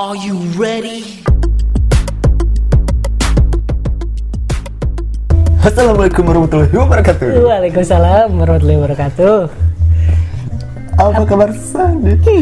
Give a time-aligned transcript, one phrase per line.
[0.00, 1.20] Are you ready?
[5.60, 7.44] Assalamualaikum warahmatullahi wabarakatuh.
[7.44, 9.52] Waalaikumsalam warahmatullahi wabarakatuh.
[10.96, 12.16] Apa kabar Sandi?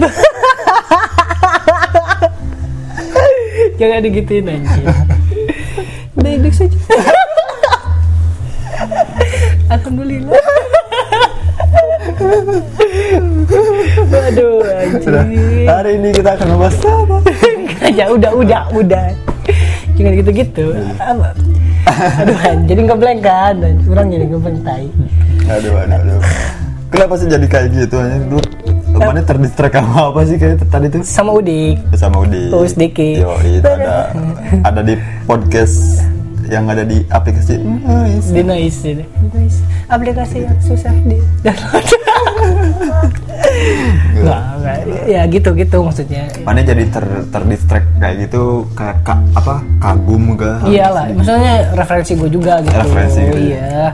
[3.83, 4.87] Jangan digituin anjir.
[6.15, 6.79] Udah hidup saja.
[9.75, 10.39] Alhamdulillah.
[14.09, 14.63] Waduh
[15.03, 15.27] Sudah.
[15.27, 15.67] anjir.
[15.67, 17.19] Hari ini kita akan membahas apa?
[17.99, 19.07] Ya udah udah udah.
[19.99, 20.67] Jangan gitu-gitu.
[22.23, 22.39] Aduh
[22.71, 23.59] jadi ngeblank kan.
[23.91, 24.87] Orang jadi ngeblank tai.
[25.51, 26.21] Aduh, aduh, aduh.
[26.89, 27.97] Kenapa sih jadi kayak gitu?
[27.99, 28.41] Hanya dulu
[28.99, 31.03] Mana terdistract sama apa sih kayak tadi tuh?
[31.07, 31.77] Sama Udik.
[31.95, 32.51] Sama Udi.
[32.51, 33.23] Oh, sedikit.
[33.23, 34.11] Yo, itu ada
[34.65, 34.95] ada di
[35.29, 36.03] podcast
[36.49, 38.33] yang ada di aplikasi Nice.
[38.33, 38.43] Di.
[38.43, 39.59] Nice.
[39.87, 42.07] Aplikasi yang susah di download.
[45.09, 46.25] Ya gitu-gitu maksudnya.
[46.43, 50.69] Mana jadi ter terdistract kayak gitu kayak ka- apa kagum gak?
[50.69, 52.77] Iyalah, maksudnya referensi gue juga gitu.
[52.77, 53.57] Referensi gitu ya.
[53.57, 53.85] Iya.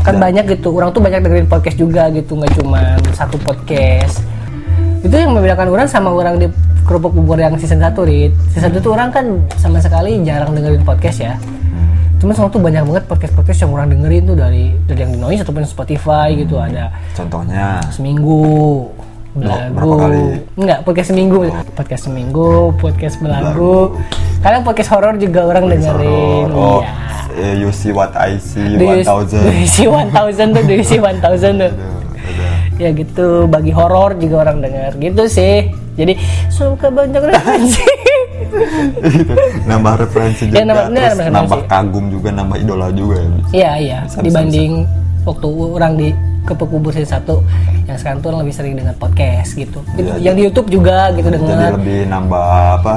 [0.00, 4.24] Kan banyak gitu, orang tuh banyak dengerin podcast juga gitu, nggak cuma satu podcast.
[5.04, 6.48] Itu yang membedakan orang sama orang di
[6.88, 8.32] kerupuk bubur yang season 1, Rit.
[8.56, 9.24] Season 1 tuh orang kan
[9.60, 11.34] sama sekali jarang dengerin podcast ya.
[12.20, 15.40] Cuma sekarang tuh banyak banget podcast-podcast yang orang dengerin tuh dari dari yang di Noise
[15.40, 18.44] ataupun Spotify gitu ada Contohnya seminggu
[19.40, 21.38] belagu enggak podcast seminggu.
[21.72, 23.96] Podcast seminggu podcast belagu
[24.40, 26.48] kadang podcast horor juga orang dengerin.
[26.52, 26.80] Oh,
[27.34, 29.36] eh, you see what I see Do you- 1000.
[29.44, 30.62] do you see 1000 tuh?
[30.64, 31.20] Do you see 1000
[31.60, 31.72] tuh?
[32.80, 34.96] Ya gitu bagi horor juga orang denger.
[34.96, 35.68] Gitu sih.
[35.96, 36.16] Jadi
[36.48, 37.84] suka banyak referensi.
[39.68, 40.56] Nambah referensi juga.
[40.56, 41.36] Ya, nambah- terus nambah referensi.
[41.36, 43.28] nambah kagum juga nambah idola juga ya.
[43.52, 43.98] Iya iya.
[44.08, 44.72] Bisa, dibanding
[45.28, 46.08] waktu orang di
[46.48, 47.44] kepekubur satu
[47.90, 51.38] yang sekarang tuh lebih sering dengan podcast gitu Iya, yang di YouTube juga gitu jadi
[51.42, 52.46] denger lebih nambah
[52.78, 52.94] apa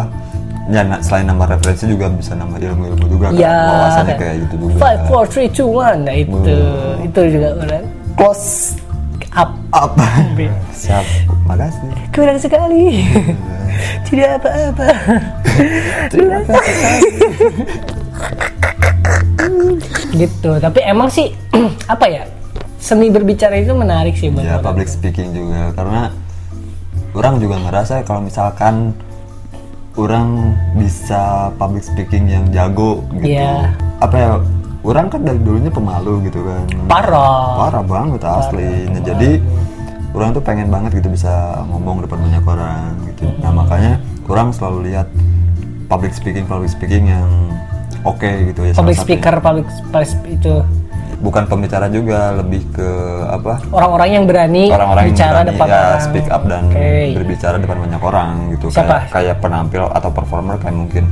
[0.63, 4.80] ya selain nambah referensi juga bisa nambah ilmu-ilmu juga kan Iya, wawasannya kayak gitu juga
[4.80, 6.08] Five, four, three, two, one.
[6.08, 6.55] Nah itu,
[7.03, 7.84] itu juga orang
[8.16, 8.79] close
[9.35, 9.51] up.
[9.73, 10.07] apa
[10.72, 11.03] siap
[11.44, 13.03] makasih Kurang sekali.
[14.07, 14.88] Tidak apa-apa.
[16.07, 17.01] terima kasih
[20.22, 20.51] gitu.
[20.62, 21.34] Tapi emang sih
[21.94, 22.23] apa ya?
[22.83, 25.71] Seni berbicara itu menarik sih buat ya public speaking juga.
[25.71, 26.11] Karena
[27.16, 28.91] orang juga ngerasa kalau misalkan
[29.95, 33.39] orang bisa public speaking yang jago gitu.
[33.39, 33.71] Iya.
[34.03, 34.31] apa ya
[34.83, 36.67] orang kan dari dulunya pemalu gitu kan.
[36.91, 37.71] Parah.
[37.71, 38.91] parah banget asli.
[38.91, 39.39] Nah, jadi
[40.11, 43.31] orang tuh pengen banget gitu bisa ngomong depan banyak orang gitu.
[43.39, 43.94] Nah makanya
[44.27, 45.07] orang selalu lihat
[45.88, 47.31] public speaking public speaking yang
[48.03, 50.53] oke gitu ya Public speaker, public, public itu
[51.19, 52.90] bukan pembicara juga lebih ke
[53.25, 56.01] apa orang-orang yang berani orang-orang yang bicara berani depan ya orang.
[56.01, 56.91] speak up dan Oke.
[57.13, 58.88] berbicara depan banyak orang gitu Siapa?
[58.88, 61.06] kayak kayak penampil atau performer kayak mungkin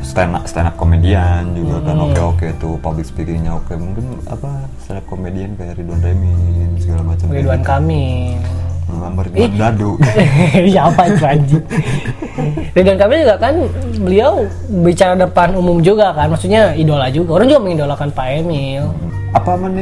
[0.00, 2.06] stand up stand up komedian juga kan Hmm.
[2.08, 4.48] oke oke tuh public speakingnya oke mungkin apa
[4.80, 7.68] stand up komedian kayak Ridwan Remin segala macam Ridwan gitu.
[7.68, 8.34] Kamil.
[8.92, 9.90] Ngelamar Ridwan Dadu
[10.72, 11.64] Siapa itu anjing?
[12.72, 13.54] Ridwan Kamil juga kan
[13.96, 14.32] beliau
[14.80, 17.30] bicara depan umum juga kan, maksudnya idola juga.
[17.34, 18.84] Orang juga mengidolakan Pak Emil.
[19.30, 19.78] apa mana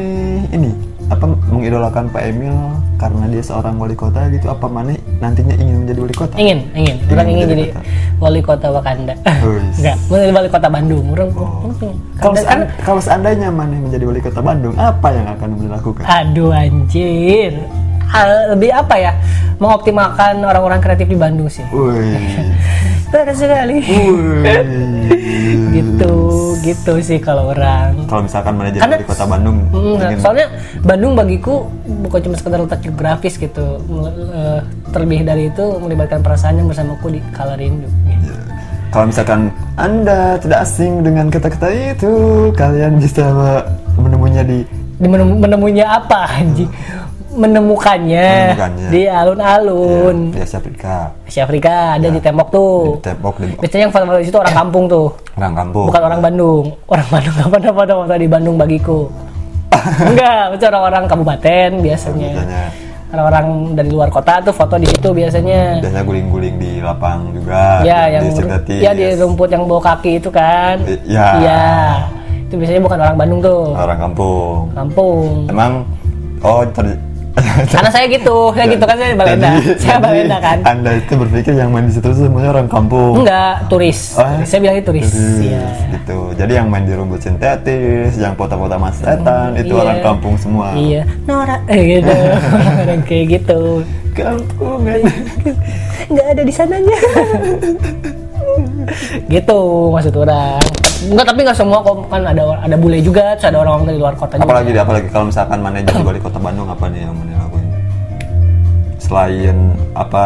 [0.51, 0.69] ini
[1.09, 2.53] apa mengidolakan Pak Emil
[2.95, 6.97] karena dia seorang wali kota gitu apa mana nantinya ingin menjadi wali kota Ingin, ingin.
[7.07, 7.81] Orang Ingin ingin menjadi jadi
[8.19, 9.15] wali kota Wakanda.
[9.79, 11.05] Enggak, mau jadi wali kota Bandung.
[11.09, 11.97] Orang, pengen.
[12.15, 16.51] kalau Kan- seand- kalau seandainya mana menjadi wali kota Bandung apa yang akan dilakukan Aduh
[16.53, 17.53] anjir.
[18.09, 19.13] Ah, lebih apa ya?
[19.57, 21.65] Mengoptimalkan orang-orang kreatif di Bandung sih.
[23.09, 23.81] Benar sekali.
[25.69, 26.13] Gitu,
[26.61, 27.97] gitu sih kalau orang.
[28.05, 30.47] Kalau misalkan mana jadi Karena- wali kota Bandung, Hmm, ingin- soalnya
[30.81, 31.55] Bandung bagiku
[32.05, 33.67] bukan cuma sekedar letak geografis gitu.
[34.31, 37.89] Eh, terlebih dari itu melibatkan perasaan yang bersamaku di kala rindu.
[38.05, 38.33] Gitu.
[38.89, 39.41] Kalau misalkan
[39.75, 42.13] anda tidak asing dengan kata-kata itu,
[42.53, 43.25] kalian bisa
[43.95, 44.65] menemunya di
[44.99, 46.69] Di menem- menemunya apa anjing?
[47.29, 48.89] Menemukannya, Menemukannya.
[48.89, 50.33] di alun-alun.
[50.33, 52.77] di Asia Afrika, Asia Afrika ada di tembok tuh.
[52.97, 55.87] di tembok di Biasanya yang di situ orang kampung tuh, orang kampung.
[55.93, 56.65] bukan orang Bandung.
[56.89, 59.01] Orang Bandung nggak pernah foto-foto di Bandung bagiku.
[60.09, 62.31] Enggak, itu orang-orang kabupaten biasanya.
[62.33, 62.63] Biasanya,
[63.09, 65.81] Orang-orang dari luar kota tuh foto di situ biasanya.
[65.81, 67.81] biasanya guling-guling di lapang juga.
[67.81, 68.81] Ya, di yang sintetis.
[68.85, 70.77] ya di rumput yang bawa kaki itu kan.
[70.85, 71.29] I- ya.
[71.41, 71.65] Iya.
[72.49, 73.63] Itu biasanya bukan orang Bandung tuh.
[73.73, 74.57] Orang kampung.
[74.77, 75.25] Kampung.
[75.49, 75.73] Emang,
[76.45, 77.01] oh ter-
[77.73, 79.51] Karena saya gitu, saya gitu kan saya Balenda.
[79.79, 80.59] Saya Balenda kan.
[80.65, 83.23] Anda itu berpikir yang main di situ semuanya orang kampung.
[83.23, 84.19] Enggak, turis.
[84.19, 85.09] Oh, Saya bilangnya turis.
[85.09, 85.65] Turis, Iya.
[85.95, 86.19] gitu.
[86.35, 89.83] Jadi yang main di rumput sintetis, yang foto-foto mas setan, itu Iya.
[89.83, 90.75] orang kampung semua.
[90.75, 91.03] Iya.
[91.27, 92.15] Nora eh gitu.
[92.83, 93.61] Orang kayak gitu.
[94.15, 95.01] Kampung kan.
[96.09, 96.99] Enggak ada di sananya.
[99.29, 99.59] gitu
[99.93, 100.61] maksud orang.
[100.99, 101.97] Enggak tapi nggak semua kok.
[102.11, 105.09] Kan ada ada bule juga terus ada orang-orang dari luar kota juga apalagi deh, apalagi
[105.15, 107.69] kalau misalkan mana jadi wali kota Bandung apa nih yang mana lakuin
[108.99, 109.57] selain
[109.95, 110.25] apa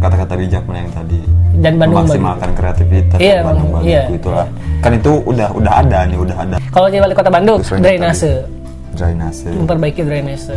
[0.00, 1.20] kata-kata bijak mana yang tadi?
[1.60, 4.04] Dan Bandung memaksimalkan kreativitas Iya, Bandung Bandung, iya.
[4.08, 4.46] itulah.
[4.80, 6.56] Kan itu udah udah ada nih udah ada.
[6.72, 8.32] Kalau jadi wali kota Bandung drainase.
[8.94, 9.50] drainase.
[9.50, 10.56] Memperbaiki drainase.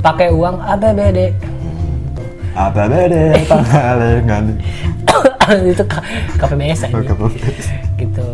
[0.00, 1.34] Pakai uang APBD
[2.56, 4.44] apa beda pangalengan?
[5.76, 5.84] Itu
[6.40, 7.52] KPBS aja oke.
[8.00, 8.28] gitu.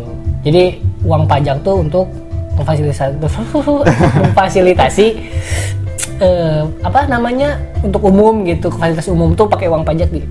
[0.47, 2.07] Jadi uang pajak tuh untuk
[2.55, 3.19] memfasilitasi
[4.23, 5.07] memfasilitasi
[6.23, 8.71] eh, apa namanya untuk umum gitu.
[8.71, 10.27] Fasilitas umum tuh pakai uang pajak gitu.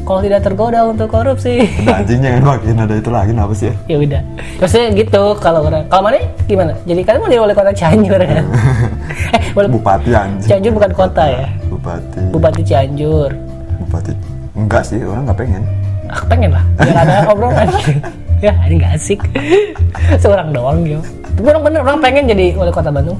[0.00, 1.62] Kalau tidak tergoda untuk korupsi.
[1.86, 3.74] Udah anjingnya kan makin ada itu lagi apa sih ya?
[3.86, 4.22] Ya udah.
[4.58, 6.18] Maksudnya gitu kalau orang kalau mana?
[6.50, 6.72] Gimana?
[6.82, 8.44] Jadi kalian mau jadi wali kota Cianjur kan
[9.38, 10.48] eh wali bupati anjing.
[10.50, 11.46] Cianjur bukan kota ya
[11.80, 12.20] bupati.
[12.30, 13.30] Bupati Cianjur.
[13.80, 14.12] Bupati.
[14.52, 15.62] Enggak sih orang nggak pengen.
[16.12, 16.64] Ah, pengen lah.
[16.76, 17.68] Biar ada obrolan.
[18.40, 19.20] Ya ini nggak asik.
[20.24, 21.04] Seorang doang gitu
[21.40, 23.16] tapi orang bener orang pengen jadi wali kota Bandung.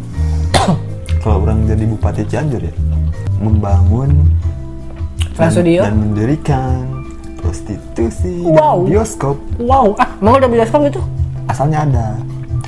[1.24, 2.74] Kalau orang jadi bupati Cianjur ya
[3.40, 4.28] membangun
[5.40, 7.00] dan, dan mendirikan
[7.40, 8.84] prostitusi Wow.
[8.84, 9.36] dan bioskop.
[9.56, 9.96] Wow.
[9.96, 11.00] Ah mau udah bioskop gitu?
[11.48, 12.06] Asalnya ada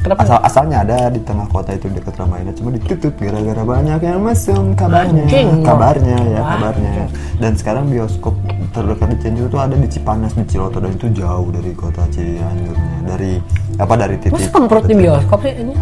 [0.02, 0.20] kenapa?
[0.20, 4.74] Asal asalnya ada di tengah kota itu dekat Ramayana cuma ditutup gara-gara banyak yang mesum
[4.74, 5.24] kabarnya.
[5.24, 5.62] Anjing.
[5.62, 6.48] kabarnya ya Wah.
[6.52, 6.90] kabarnya.
[7.38, 8.34] dan sekarang bioskop
[8.70, 12.98] terdekat di Cianjur itu ada di Cipanas di Ciloto dan itu jauh dari kota Cianjurnya
[13.04, 13.32] dari
[13.76, 15.74] apa dari titik masa kemprut di bioskop sih ini?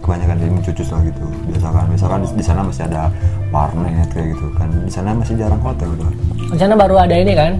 [0.00, 1.24] Kebanyakan di cucus lah gitu.
[1.48, 3.08] Biasakan misalkan di, di sana masih ada
[3.48, 4.68] warnet kayak gitu kan.
[4.84, 6.04] Di sana masih jarang hotel gitu
[6.44, 7.58] di sana baru ada ini kan?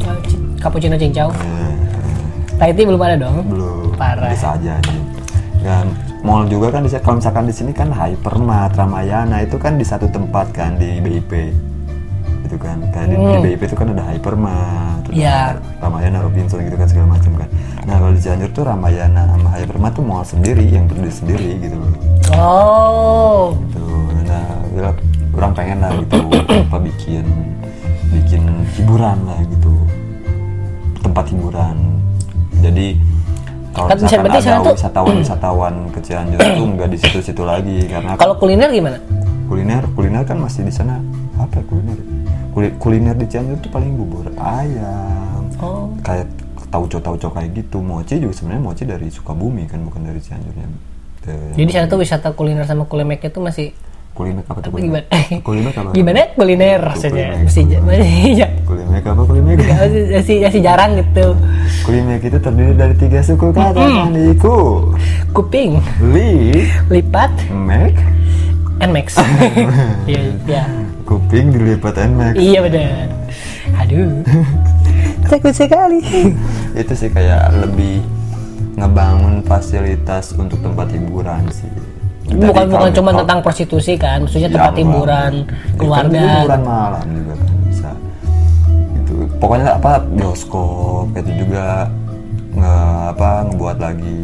[0.00, 1.28] Eh, ci- cappuccino cincau.
[1.30, 1.72] Eh,
[2.56, 3.46] Thai tea belum ada dong?
[3.46, 3.92] Belum.
[3.94, 4.26] Parah.
[4.26, 4.98] bisa aja nih
[5.64, 5.88] dan
[6.20, 10.06] mall juga kan di kalau misalkan di sini kan Hypermart Ramayana itu kan di satu
[10.12, 11.32] tempat kan di BIP
[12.44, 15.22] itu kan kayak di, di BIP itu kan ada Hypermart Hmm.
[15.22, 17.48] Ada Ramayana Robinson gitu kan segala macam kan.
[17.86, 21.76] Nah kalau di Cianjur tuh Ramayana sama Hypermart tuh mall sendiri yang berdiri sendiri gitu
[21.78, 21.92] loh.
[22.34, 23.54] Oh.
[23.70, 23.86] Gitu.
[24.26, 24.90] Nah bila
[25.38, 26.18] orang pengen lah gitu
[26.66, 27.26] apa bikin
[28.10, 28.42] bikin
[28.74, 29.74] hiburan lah gitu.
[30.98, 31.76] Tempat hiburan.
[32.58, 32.98] Jadi
[33.74, 37.76] kalau Kan misalkan berarti ada tuh- wisatawan wisatawan ke Cianjur tuh nggak di situ-situ lagi
[37.84, 38.98] karena kalau kuliner gimana?
[39.44, 41.02] Kuliner kuliner kan masih di sana.
[41.34, 41.98] Apa ya kuliner?
[42.54, 45.42] Kuli- kuliner di Cianjur tuh paling bubur ayam.
[45.58, 45.90] Oh.
[46.00, 46.30] Kayak
[46.70, 47.82] tauco tauco kayak gitu.
[47.82, 50.66] Mochi juga sebenarnya mochi dari Sukabumi kan bukan dari Cianjurnya.
[51.56, 53.72] Jadi sana tuh wisata kuliner sama kulemeknya tuh masih
[54.14, 55.42] kuliner apa tuh kuliner gimana?
[55.42, 55.90] Kuliner apa?
[55.90, 56.22] Gimana?
[56.38, 59.22] Kuliner maksudnya mesti ja- kuliner apa?
[59.26, 61.26] kuliner masih, masih, jarang gitu.
[61.82, 64.56] Kuliner itu terdiri dari tiga suku kata kan iku
[65.34, 65.82] kuping.
[66.14, 66.62] Li.
[66.88, 67.32] Lipat.
[67.50, 67.98] Mek
[68.84, 69.16] nmax
[70.10, 70.64] iya iya.
[71.06, 73.06] Kuping dilipat nmax iya benar.
[73.82, 74.22] Aduh.
[75.30, 75.98] Takut sekali.
[76.76, 78.04] Itu sih kayak lebih
[78.78, 81.70] ngebangun fasilitas untuk tempat hiburan sih
[82.24, 84.80] Jadi bukan bukan cuma tentang prostitusi kan maksudnya Ya, tempat enggak.
[84.82, 87.90] hiburan Ya, keluarga kan hiburan malam juga kan bisa.
[88.96, 91.64] Itu pokoknya apa bioskop itu juga
[92.54, 92.74] nge
[93.10, 94.16] apa ngebuat lagi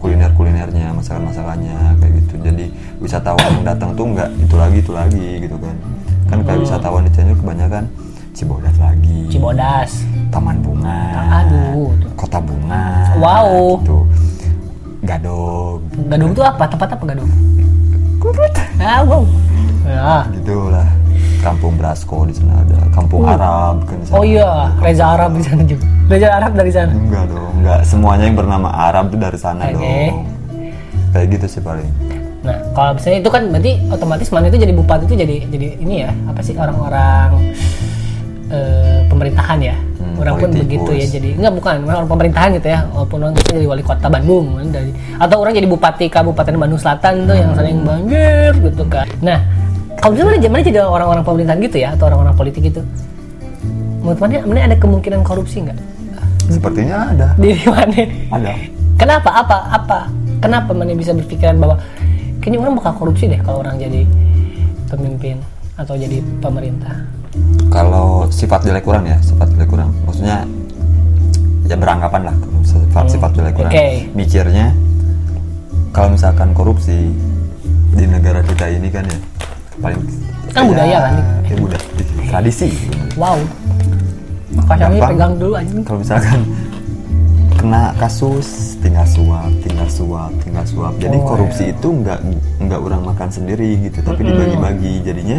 [0.00, 2.34] kuliner kulinernya masakan masakannya kayak gitu.
[2.40, 2.64] Jadi
[2.98, 5.76] wisatawan yang datang tuh nggak itu lagi itu lagi gitu kan.
[6.26, 7.84] Kan kayak wisatawan di Cianjur kebanyakan
[8.30, 9.18] Cibodas lagi.
[9.28, 9.90] Cibodas.
[10.30, 11.10] Taman Bunga
[11.42, 13.82] aduh Kota Bunga Wow.
[13.82, 13.98] gitu
[15.00, 15.80] Gadog
[16.12, 16.64] Gadung tuh apa?
[16.68, 17.30] Tempat apa Gadung?
[18.80, 19.24] Ah wow.
[19.88, 20.28] Ya.
[20.36, 20.88] Gitulah.
[21.40, 22.78] Kampung Brasko di sana ada.
[22.92, 24.16] Kampung Arab kan di sana.
[24.20, 25.84] oh iya Reza Arab di sana juga.
[26.12, 26.92] Reza Arab dari sana?
[26.92, 27.80] Enggak dong enggak.
[27.88, 29.80] Semuanya yang bernama Arab tuh dari sana Oke.
[29.80, 30.28] dong.
[31.16, 31.88] Kayak gitu sih paling.
[32.40, 35.94] Nah, kalau misalnya itu kan berarti otomatis mana itu jadi bupati itu jadi jadi ini
[36.04, 36.54] ya apa sih?
[36.60, 37.28] Orang-orang
[38.52, 39.76] eh, pemerintahan ya.
[40.20, 42.80] Hmm, orang pun begitu ya jadi enggak bukan orang pemerintahan gitu ya.
[42.92, 46.80] Walaupun orang itu jadi wali kota Bandung kan dari atau orang jadi bupati Kabupaten Bandung
[46.80, 49.08] Selatan tuh yang sering banjir gitu kan.
[49.24, 49.40] Nah,
[49.96, 52.84] kalau misalnya mana jadi orang-orang pemerintahan gitu ya atau orang-orang politik gitu.
[54.04, 55.80] Menurut mana, mana ada kemungkinan korupsi nggak?
[56.50, 58.02] sepertinya ada Di mana?
[58.34, 58.52] ada
[59.00, 59.32] Kenapa?
[59.32, 59.56] Apa?
[59.80, 59.98] Apa?
[60.44, 61.80] Kenapa mana bisa berpikiran bahwa
[62.44, 64.04] kayaknya orang bakal korupsi deh kalau orang jadi
[64.92, 65.40] pemimpin
[65.80, 67.19] atau jadi pemerintah?
[67.70, 69.90] Kalau sifat jelek kurang ya sifat jelek kurang.
[70.04, 70.42] Maksudnya
[71.66, 73.72] ya beranggapan lah sifat sifat jelek kurang.
[73.72, 73.86] oke.
[74.12, 74.74] mikirnya
[75.90, 77.14] kalau misalkan korupsi
[77.94, 79.18] di negara kita ini kan ya
[79.78, 79.98] paling
[80.50, 81.14] Kan budaya kan?
[81.46, 81.84] ya, budaya.
[82.26, 82.74] Tradisi.
[83.14, 83.38] Wow.
[84.50, 85.70] Makanya pegang dulu aja.
[85.86, 86.40] kalau misalkan
[87.54, 90.92] kena kasus tinggal suap tinggal suap tinggal suap.
[90.98, 92.18] Jadi Oh, korupsi itu nggak
[92.66, 95.06] nggak orang makan sendiri gitu tapi dibagi-bagi.
[95.06, 95.38] Jadinya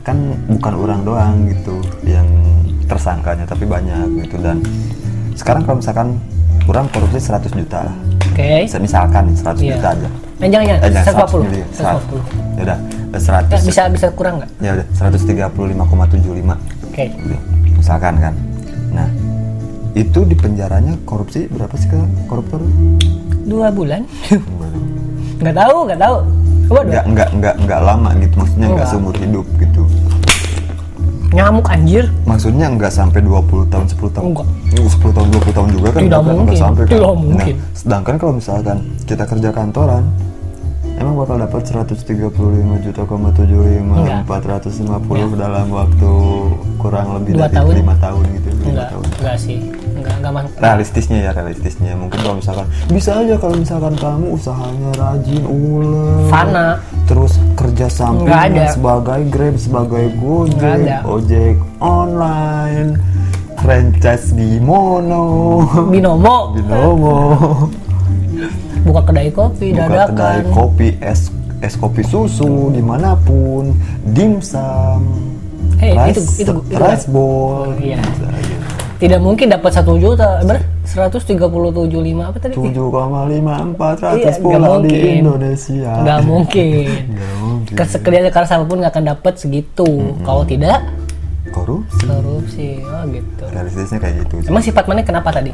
[0.00, 0.16] kan
[0.48, 2.24] bukan orang doang gitu yang
[2.84, 4.58] tersangkanya tapi banyak gitu dan
[5.32, 6.08] sekarang kalau misalkan
[6.64, 7.96] kurang korupsi 100 juta lah
[8.30, 8.64] Oke.
[8.64, 9.74] Bisa- misalkan nih 100 Iya.
[9.74, 10.08] juta aja
[10.40, 10.80] Eh, jangan jangan.
[10.80, 11.28] Eh, jangan, 140.
[11.28, 11.68] 100 miliar.
[11.70, 12.20] 140.
[12.50, 12.78] ya udah
[13.12, 14.50] 100 Eh, bisa bisa kurang nggak?
[14.58, 17.04] ya udah 135,75 Oke.
[17.20, 17.40] Udah,
[17.74, 18.34] misalkan kan
[18.90, 19.06] nah
[19.92, 22.58] itu di penjaranya korupsi berapa sih ke koruptor
[23.42, 24.06] Dua bulan?
[25.36, 26.16] nggak tahu, nggak tahu.
[26.70, 29.82] Nggak nggak nggak nggak lama gitu maksudnya nggak seumur hidup gitu
[31.30, 32.10] Nyamuk anjir.
[32.24, 34.46] maksudnya nggak sampai 20 tahun 10 tahun Enggak.
[34.74, 36.56] Uh, 10 tahun 20 tahun juga kan Tidak mungkin.
[36.56, 37.54] sampai kan Tidak mungkin.
[37.54, 40.04] Nah, sedangkan kalau misalkan kita kerja kantoran
[40.92, 42.34] emang bakal dapat 135
[42.80, 43.46] juta koma 75
[43.94, 44.26] Enggak.
[44.26, 46.10] 450 dalam waktu
[46.76, 47.72] kurang lebih Dua dari tahun.
[47.78, 49.58] lima tahun gitu lima Enggak, tahun enggak sih.
[50.20, 50.58] Masuk.
[50.58, 56.68] realistisnya ya realistisnya mungkin kalau misalkan bisa aja kalau misalkan kamu usahanya rajin ulet Fana.
[57.04, 58.66] terus kerja sampingan ada.
[58.70, 62.98] sebagai grab sebagai gojek ojek online
[63.56, 67.16] franchise di mono Binomo binomo
[68.82, 70.08] buka kedai kopi buka dadakan.
[70.10, 71.20] kedai kopi es
[71.60, 73.72] es kopi susu di mana pun
[74.06, 75.28] dimsum
[75.76, 77.96] Eh, rice, itu- itu- itu- rice bowl Iya.
[79.00, 80.44] Tidak mungkin dapat satu juta.
[80.44, 80.60] Berapa?
[80.84, 81.40] 137,5
[82.20, 82.52] apa tadi?
[82.52, 84.92] 7,54 Iya, ratus pulau di.
[85.18, 85.92] Indonesia.
[85.98, 86.86] Nggak mungkin.
[87.14, 87.74] Nggak mungkin.
[87.74, 89.88] Kes- Kerja keras apa pun nggak akan dapat segitu.
[90.20, 90.84] Kalau tidak
[91.48, 92.04] Korupsi.
[92.06, 92.68] korupsi.
[92.80, 93.42] Oh gitu.
[93.48, 94.34] Realistisnya kayak gitu.
[94.38, 94.48] sih.
[94.48, 95.50] Emang sifat mana kenapa tadi?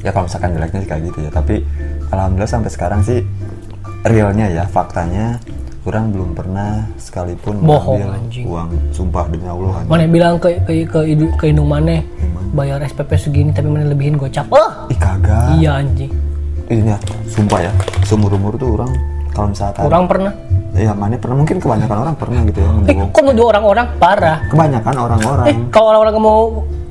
[0.00, 1.30] Ya kalau misalkan jeleknya sih kayak gitu ya.
[1.30, 1.54] Tapi
[2.08, 3.20] alhamdulillah sampai sekarang sih
[4.02, 5.38] realnya ya faktanya
[5.84, 8.48] kurang belum pernah sekalipun Bohong, anjing.
[8.48, 9.90] uang sumpah demi Allah anjing.
[9.90, 10.98] Mana bilang ke ke ke,
[11.36, 12.00] ke Indung mana
[12.50, 14.48] bayar SPP segini tapi mana lebihin gocap.
[14.48, 15.54] Oh, Ih kagak.
[15.54, 16.10] iya anjing.
[16.64, 16.96] Ini ya,
[17.28, 17.70] sumpah ya.
[18.02, 18.88] Seumur umur tuh orang
[19.30, 20.32] kalau misalkan Orang pernah.
[20.72, 24.36] ya mana pernah mungkin kebanyakan orang pernah gitu ya Eh, kok nuduh orang-orang parah?
[24.48, 25.46] Kebanyakan orang-orang.
[25.46, 26.40] Eh, kalau orang-orang mau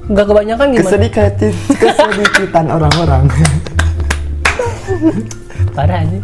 [0.06, 0.84] nggak kebanyakan gimana?
[0.86, 3.24] kesedikitan kesedikitan orang-orang
[5.74, 6.18] Parah aja.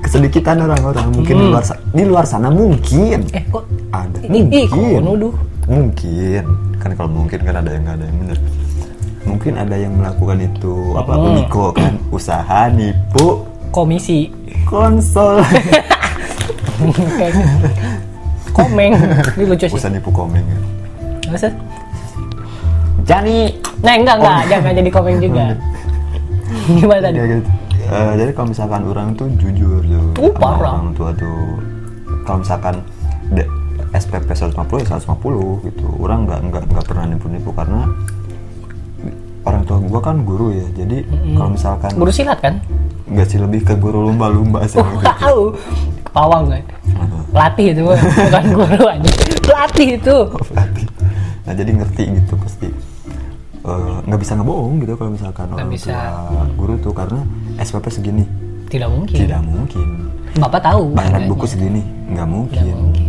[0.00, 1.42] kesedikitan orang-orang mungkin Hmm.
[1.42, 5.32] di luar sa- di luar sana mungkin Eh, kok ada ih, kok mungkin nuduh?
[5.66, 6.42] mungkin
[6.76, 8.38] kan kalau mungkin kan ada yang nggak ada yang bener
[9.22, 11.26] mungkin ada yang melakukan itu apa Hmm.
[11.26, 14.28] uniko kan usaha nipu Komisi.
[14.64, 15.40] konsol.
[18.50, 18.92] Komeng.
[19.30, 19.72] Ini lucu sih.
[19.72, 20.58] usaha nipu komeng ya.
[21.30, 21.48] Masa?
[23.02, 24.38] Jani Nah, enggak, enggak.
[24.46, 25.44] Jangan jadi komeng juga.
[26.76, 27.16] Gimana tadi?
[27.16, 27.48] Ya, gitu.
[27.90, 30.72] Eh, jadi kalau misalkan orang tuh jujur tuh Oh, sama parah.
[30.78, 31.58] orang tua tuh
[32.22, 32.74] kalau misalkan
[33.28, 33.50] de-
[33.90, 37.90] SPP 150 ya 150 gitu orang nggak nggak nggak pernah nipu-nipu karena
[39.42, 41.02] orang tua gua kan guru ya jadi
[41.34, 42.62] kalau misalkan Guru silat kan?
[43.04, 45.02] nggak sih lebih ke guru lumba-lumba sih gitu.
[45.02, 45.38] Wow.
[46.10, 46.62] Pawang kan?
[47.30, 49.10] Pelatih itu bukan guru aja.
[49.40, 50.16] Pelatih itu.
[50.46, 50.86] Pelatih.
[51.40, 52.68] nah jadi ngerti gitu pasti
[53.60, 55.92] Eh, nggak bisa ngebohong gitu kalau misalkan orang bisa.
[55.92, 57.20] tua guru tuh karena
[57.56, 58.24] SPP segini
[58.66, 59.16] Tidak mungkin.
[59.18, 59.88] tidak mungkin
[60.32, 60.94] Bapak tahu.
[60.94, 62.64] bayaran buku segini nggak mungkin.
[62.64, 63.06] Mungkin.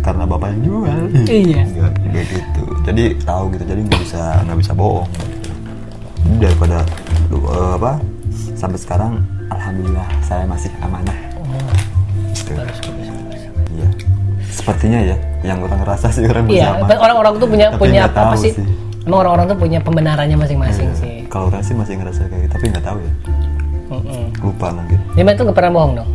[0.00, 1.62] karena bapak yang jual Iya.
[2.04, 5.08] nggak gitu jadi tahu gitu jadi nggak bisa nggak bisa bohong
[6.24, 6.78] Jadi daripada
[7.30, 7.92] eh, apa
[8.54, 9.12] sampai sekarang
[9.48, 11.60] alhamdulillah saya masih amanah Oh,
[12.34, 12.52] gitu.
[12.54, 13.42] bagus, bagus, bagus.
[13.70, 13.88] iya
[14.46, 18.40] sepertinya ya yang orang rasa sih orang Iya, orang-orang tuh punya Tapi punya apa tahu
[18.40, 18.52] sih?
[19.04, 20.96] Emang orang-orang tuh punya pembenarannya masing-masing Iya.
[20.96, 21.14] sih.
[21.26, 23.12] kalau orang sih masih ngerasa kayak gitu tapi nggak tahu ya
[23.86, 24.24] Mm-mm.
[24.40, 26.10] lupa mungkin Dia mah tuh nggak pernah bohong dong.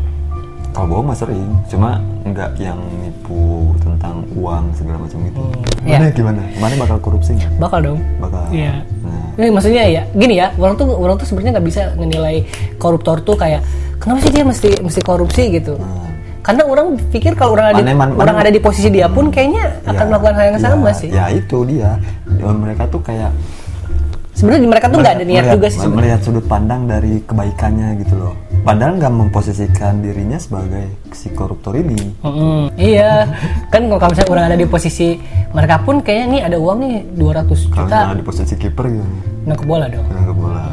[0.70, 1.90] kalau bohong mah sering cuma
[2.24, 3.42] nggak yang nipu
[3.80, 6.12] tentang uang segala macam gitu Hmm, mana iya.
[6.12, 8.00] gimana mana bakal korupsi Bakal dong.
[8.18, 8.82] bakal Iya.
[9.02, 12.44] nah Ini maksudnya ya, gini ya, orang tuh orang tuh sebenarnya nggak bisa menilai
[12.76, 13.64] koruptor tuh kayak
[13.96, 15.78] kenapa sih dia mesti mesti korupsi gitu.
[15.78, 16.09] Hmm.
[16.40, 19.28] Karena orang pikir kalau orang ada di, Mana- man- orang ada di posisi dia pun
[19.28, 21.10] kayaknya akan Ya, melakukan hal yang ya, sama sih.
[21.10, 22.00] Ya itu dia.
[22.32, 23.32] Ya, mereka tuh kayak
[24.32, 26.00] Sebenarnya mereka tuh nggak ada niat melihat- juga sih sebenarnya.
[26.00, 28.34] Melihat sudut pandang dari kebaikannya gitu loh.
[28.60, 32.16] Padahal nggak memposisikan dirinya sebagai si koruptor ini.
[32.24, 33.28] Mm-mm, iya,
[33.74, 35.20] kan kalau misalnya orang ada di posisi
[35.50, 39.08] mereka pun kayaknya nih ada uang nih 200 Kalau juta, misalnya di posisi kiper gitu.
[39.44, 40.06] nangkep bola dong.
[40.08, 40.64] Nggak bola.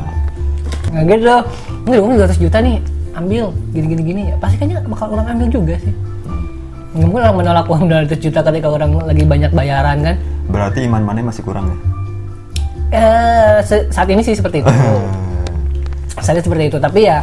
[0.87, 1.37] Nggak gitu.
[1.83, 2.77] Ini uangnya 200 juta nih,
[3.17, 4.23] ambil gini-gini gini.
[4.31, 5.93] Ya, pasti kayaknya bakal orang ambil juga sih.
[6.97, 10.17] Nggak mungkin orang menolak uang 200 juta ketika orang lagi banyak bayaran kan.
[10.49, 11.77] Berarti iman mana masih kurang ya?
[12.97, 14.71] Eh, saat ini sih seperti itu.
[16.25, 17.21] Saya seperti itu, tapi ya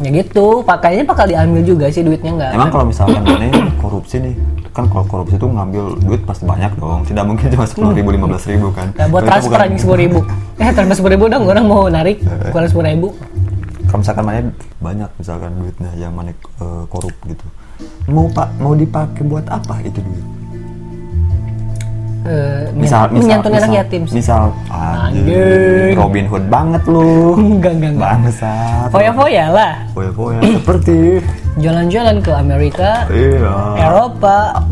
[0.00, 2.50] ya gitu, pakainya bakal diambil juga sih duitnya nggak.
[2.56, 3.52] Emang kalau misalkan mana
[3.84, 4.32] korupsi nih,
[4.72, 7.04] kan kalau korupsi tuh ngambil duit pasti banyak dong.
[7.04, 8.96] Tidak mungkin cuma sepuluh ribu, lima belas ribu kan.
[8.96, 10.20] Nggak buat transfer anjing sepuluh ribu.
[10.60, 12.20] Eh transfer sepuluh ribu dong, orang mau narik
[12.52, 13.08] kurang sepuluh ribu.
[13.90, 14.40] Kalau misalkan mana
[14.78, 17.42] banyak misalkan duitnya yang mana eh, korup gitu
[18.06, 20.26] mau pak mau dipakai buat apa itu duit
[22.30, 24.22] eh, misal misal menyantuni anak yatim sih.
[24.22, 25.98] misal Anjing.
[25.98, 28.06] Robin Hood banget lu Enggak, enggak, enggak.
[28.14, 29.72] bangsat Foya-foya lah.
[29.90, 30.98] foya-foya seperti
[31.58, 34.62] Jalan-jalan ke Amerika, iya Eropa,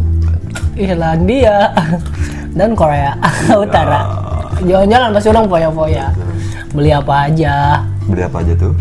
[0.79, 1.75] Irlandia,
[2.59, 3.19] dan Korea
[3.51, 4.07] Utara.
[4.63, 6.07] Jalan-jalan pasti orang foya-foya.
[6.71, 8.73] Beli apa aja, beli apa aja tuh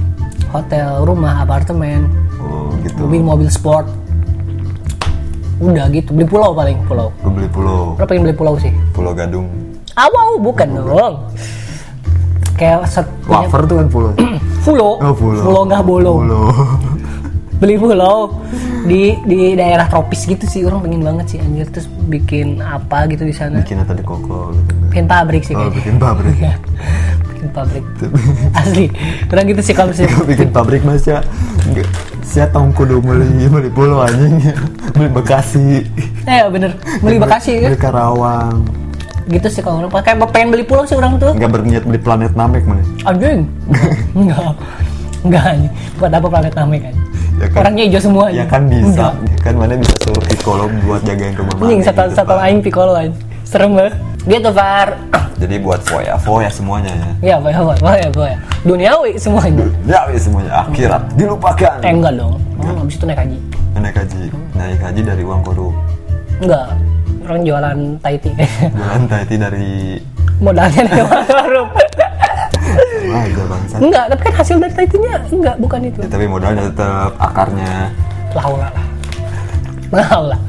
[0.51, 2.07] hotel, rumah, apartemen,
[2.39, 3.05] oh gitu.
[3.05, 3.87] mobil-mobil sport.
[5.57, 7.09] Udah gitu, beli pulau paling pulau.
[7.25, 7.97] lu beli pulau.
[7.97, 8.69] Lo pengen beli pulau sih?
[8.93, 9.49] pulau gadung.
[9.97, 11.15] Ah, wow, bukan dong.
[12.57, 14.11] Kayak set wafer tuh kan pulau.
[14.67, 15.43] Pulau, oh pulau.
[15.47, 16.17] Pulau nggak bolong.
[16.27, 16.45] pulau.
[17.63, 18.35] Beli pulau
[18.83, 20.67] di di daerah tropis gitu sih.
[20.67, 21.71] Orang pengen banget sih anjir.
[21.71, 23.63] Terus bikin apa gitu di sana.
[23.63, 25.77] Bikin apa di koko gitu bikin pabrik sih oh kayaknya.
[25.77, 26.37] bikin pabrik
[27.47, 27.85] bikin pabrik.
[28.59, 28.85] Asli.
[29.31, 30.15] Orang gitu sih kalau misalnya.
[30.27, 31.23] Bikin pabrik mas ya.
[32.27, 34.43] Saya tahu kudu beli beli pulau anjing.
[34.91, 35.87] Beli Bekasi.
[36.27, 36.75] Eh bener.
[36.99, 38.57] Beli Bekasi kan beli Karawang.
[39.27, 39.91] Gitu sih kalau orang.
[39.91, 41.31] Pakai pengen beli pulau sih orang tuh.
[41.31, 43.47] Nggak berniat beli planet Namek mana anjing.
[44.19, 44.51] Enggak
[45.23, 45.73] enggak anjing.
[45.99, 46.95] Buat apa planet Namek kan
[47.37, 47.59] Ya kan?
[47.61, 49.13] orangnya hijau semua ya kan bisa.
[49.13, 49.13] Enggak.
[49.45, 53.13] kan mana bisa suruh psikolog buat jagain rumah anjing satu gitu, satu aing piccolo anjing.
[53.45, 53.93] Serem banget
[54.27, 54.99] gitu Far
[55.37, 57.09] jadi buat foya foya semuanya ya.
[57.21, 58.33] Ya boy boy boy boy
[58.65, 59.69] duniawi semuanya.
[59.85, 61.13] Ya wis semuanya akhirat.
[61.13, 61.77] Dilupakan.
[61.85, 62.41] Eh enggak dong.
[62.57, 63.37] Orang habis itu naik haji.
[63.77, 64.21] Naik haji.
[64.57, 65.77] Naik haji dari uang korup
[66.41, 66.73] enggak.
[67.29, 68.31] Orang jualan taiti
[68.73, 69.69] bulan tadi dari
[70.41, 71.69] modalnya dari uang korup
[73.07, 73.43] wah aja
[73.79, 75.99] enggak tapi kan hasil dari taitinya enggak bukan itu.
[76.01, 77.93] Ya, tapi modalnya tetap akarnya.
[78.33, 78.85] Laula lah.
[79.93, 80.41] Mahal lah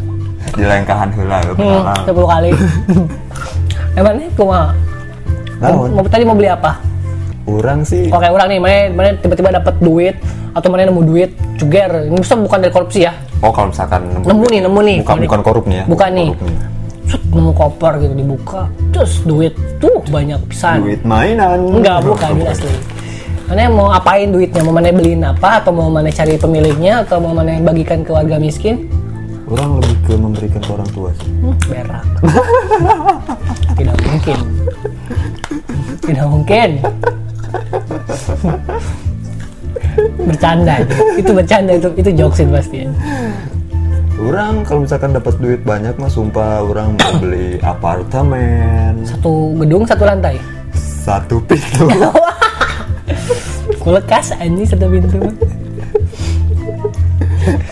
[0.58, 2.04] di lengkahan heula ya, hmm, pengalaman.
[2.08, 2.50] 10 kali
[3.96, 4.74] emangnya cuma
[5.58, 5.90] Naon?
[5.94, 6.72] mau tadi mau beli apa
[7.48, 10.16] Orang sih Oke orang nih, mana, mana tiba-tiba dapat duit
[10.52, 13.12] atau mana nemu duit cuger, ini bisa bukan dari korupsi ya?
[13.40, 14.96] Oh kalau misalkan Nemu nih, nemu nih.
[15.00, 16.28] Bukan, bukan korup nih ya Bukan nih.
[16.36, 16.60] korup
[17.08, 20.84] Set, nemu koper gitu dibuka, terus duit tuh banyak pisan.
[20.84, 22.68] Duit mainan Enggak, bukan duit asli.
[23.48, 24.60] Mana mau apain duitnya?
[24.60, 25.64] Mau mana beliin apa?
[25.64, 27.00] Atau mau mana cari pemiliknya?
[27.00, 28.84] Atau mau mana bagikan ke warga miskin?
[29.48, 32.04] Orang lebih ke memberikan ke orang tua sih Hmm, berak.
[33.78, 34.38] Tidak mungkin.
[36.04, 36.70] Tidak mungkin.
[40.18, 40.94] bercanda itu.
[41.18, 42.90] itu bercanda itu itu jokesin pasti ya.
[44.18, 50.02] Orang kalau misalkan dapat duit banyak mah sumpah orang mau beli apartemen satu gedung satu
[50.02, 50.36] lantai
[50.74, 51.86] satu pintu
[53.82, 55.18] kulkas anjing satu pintu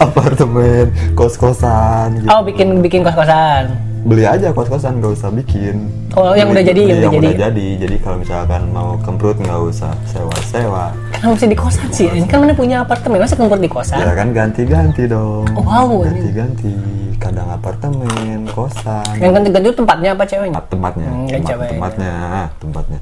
[0.06, 2.28] apartemen kos-kosan gitu.
[2.30, 3.72] oh bikin bikin kos kosan
[4.06, 5.90] beli aja kos-kosan gak usah bikin.
[6.14, 7.42] Oh, yang udah jadi, beli yang udah jadi.
[7.50, 7.68] jadi.
[7.82, 10.94] Jadi kalau misalkan mau kemprut nggak usah sewa-sewa.
[11.10, 12.06] Kenapa mesti di kosan sih?
[12.14, 13.98] Ini kan mana punya apartemen masa kempur di kosan?
[13.98, 15.44] Ya kan ganti-ganti dong.
[15.58, 16.22] Oh, wow, ini.
[16.22, 16.72] ganti-ganti.
[17.18, 19.02] Kadang apartemen kosan.
[19.18, 21.10] Yang ganti-ganti itu tempatnya apa ceweknya Tempat- tempatnya.
[21.10, 21.70] Hmm, tempat- cewek.
[21.74, 22.14] tempatnya
[22.62, 22.98] tempatnya.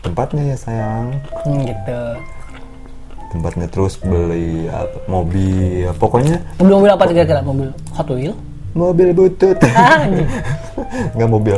[0.00, 1.06] Tempatnya ya sayang.
[1.42, 2.00] Hmm, gitu
[3.30, 6.42] tempatnya terus beli apa, mobil pokoknya.
[6.58, 8.34] Mobil mobil apa kira-kira mobil Hot Wheel?
[8.74, 9.56] Mobil butut.
[9.78, 10.26] Ah, anjing.
[11.14, 11.56] nggak mobil.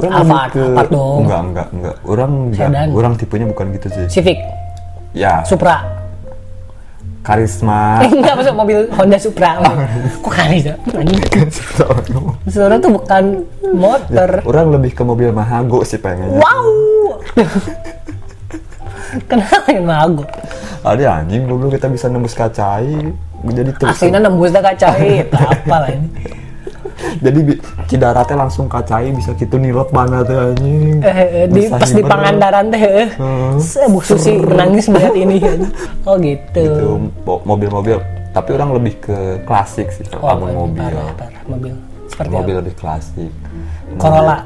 [0.00, 1.18] Orang Alphard, lebih ke Alphard dong.
[1.26, 4.04] enggak enggak enggak orang enggak orang tipenya bukan gitu sih.
[4.08, 4.38] Civic?
[5.12, 5.44] Ya.
[5.44, 6.00] Supra?
[7.20, 8.00] Karisma.
[8.16, 9.60] Enggak maksud mobil Honda Supra.
[10.24, 10.72] Kok kali ya?
[12.48, 13.24] Sebenarnya tuh bukan
[13.76, 14.30] motor.
[14.48, 16.40] Orang lebih ke mobil mahago sih pengennya.
[16.40, 17.20] Wow.
[19.28, 20.24] Kenapa yang mago
[20.80, 23.12] ada anjing dulu kita bisa nembus kacai
[23.44, 26.08] jadi terus aslinya nembus dah kacai apa lah ini
[27.20, 27.40] jadi
[27.88, 32.02] Cidaratnya langsung kacai bisa gitu nilep mana tuh anjing eh, eh, di, Bisa pas di.
[32.04, 33.08] Pangandaran teh eh.
[33.16, 33.56] Hmm.
[33.90, 35.58] Bu Susi menangis melihat ini kan.
[36.08, 36.86] oh gitu, gitu
[37.24, 37.98] mo- mobil-mobil
[38.30, 41.42] tapi orang lebih ke klasik sih kalau oh, mobil parah, parah.
[41.50, 41.74] mobil
[42.06, 42.60] seperti mobil apa?
[42.62, 43.30] lebih klasik
[43.98, 44.38] Corolla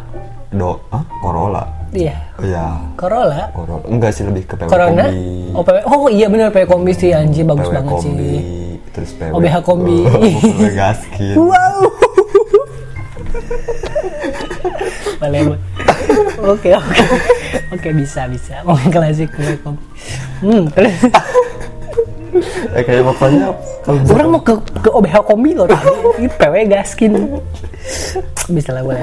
[0.55, 1.65] do ah Corolla.
[1.95, 2.17] Iya.
[2.39, 2.65] Oh ya
[2.99, 3.51] Corolla?
[3.55, 3.85] Corolla.
[3.87, 5.07] Enggak sih lebih ke PW Corona?
[5.11, 5.55] Kombi.
[5.55, 8.39] Oh, PW oh iya bener PW kombi sih anjir bagus PW banget kombi sih.
[8.95, 9.99] terus PW OBH kombi.
[10.07, 11.81] Oh, PW gaskin wow.
[15.19, 15.63] Boleh boleh.
[16.43, 17.03] oke oke.
[17.75, 18.63] Oke bisa bisa.
[18.67, 19.85] Mobil klasik PW kombi.
[20.43, 20.95] Hmm terus
[22.71, 23.47] eh, kayak pokoknya
[23.87, 25.87] orang mau ke ke OBH kombi loh tadi
[26.19, 27.13] ini PW gaskin
[28.47, 29.01] bisa lah boleh.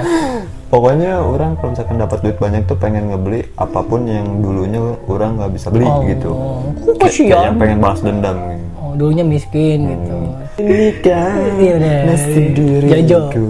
[0.67, 5.35] Pokoknya orang kalau misalkan dapat duit banyak tuh pengen ngebeli apa pun yang dulunya orang
[5.35, 6.29] nggak bisa beli Oh, gitu.
[6.29, 8.65] Kok Kayak- kayak yang kasihan pengen balas dendam gitu.
[8.77, 10.17] oh dulunya miskin gitu.
[10.57, 11.97] Ini kan Iya, udah.
[12.05, 13.47] nasib diriku.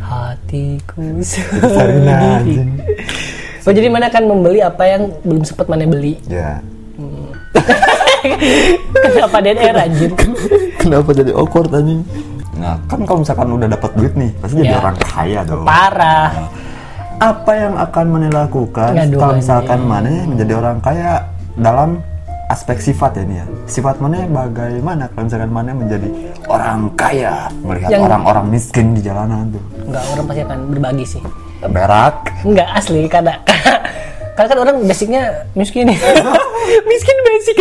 [0.00, 1.02] Hatiku
[2.06, 2.68] anjing.
[3.60, 6.16] oh jadi mana kan membeli apa yang belum sempat mana beli?
[6.26, 6.62] Ya
[9.06, 10.10] kenapa dead air anjir
[10.76, 12.02] kenapa jadi awkward anjing?
[12.56, 14.80] Nah kan kalau misalkan udah dapat duit nih pasti jadi Ya.
[14.80, 15.64] orang kaya dong.
[15.64, 16.28] Parah.
[17.16, 22.00] Apa yang akan mana lakukan kalau misalkan mana menjadi orang kaya dalam
[22.46, 23.46] aspek sifat ya ini ya?
[23.66, 26.08] Sifat mana bagaimana kalau misalkan mana menjadi
[26.46, 27.48] orang kaya?
[27.60, 29.62] Melihat Yang- orang-orang miskin di jalanan tuh.
[29.82, 31.22] Enggak, orang pasti akan berbagi sih.
[31.66, 32.16] berak.
[32.44, 33.34] Enggak asli karena
[34.36, 35.22] karena kan orang basicnya
[35.52, 35.88] miskin.
[36.66, 37.56] Miskin basic.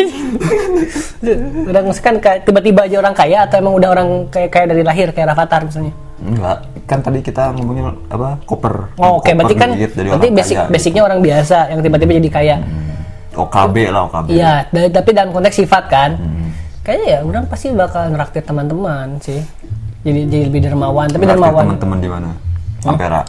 [1.70, 5.30] Orang kan tiba-tiba aja orang kaya atau emang udah orang kayak kayak dari lahir kayak
[5.30, 5.94] Rafathar misalnya?
[6.18, 6.58] Enggak.
[6.86, 8.90] Kan tadi kita ngomongin apa koper.
[8.98, 10.70] Oh oke Koper berarti kan berarti basic kaya.
[10.70, 12.56] basicnya orang biasa yang tiba-tiba jadi kaya.
[13.36, 16.50] OKB lah OKB iya tapi dalam konteks sifat kan Hmm.
[16.82, 19.38] kayaknya ya orang pasti bakal ngeraktir teman-teman sih.
[20.02, 21.62] Jadi jadi lebih dermawan tapi dermawan.
[21.66, 22.30] teman-teman di mana?
[22.82, 23.22] Ampera.